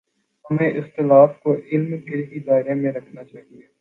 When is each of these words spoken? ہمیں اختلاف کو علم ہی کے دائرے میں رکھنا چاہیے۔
ہمیں 0.45 0.69
اختلاف 0.69 1.39
کو 1.39 1.55
علم 1.55 1.93
ہی 1.93 2.23
کے 2.23 2.39
دائرے 2.39 2.73
میں 2.73 2.91
رکھنا 2.91 3.23
چاہیے۔ 3.23 3.61